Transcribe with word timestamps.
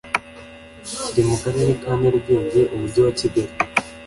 kiri 0.87 1.21
mu 1.29 1.35
karere 1.43 1.71
ka 1.81 1.91
nyarugenge 1.99 2.61
umujyi 2.73 2.99
wa 3.05 3.11
kigali 3.19 3.51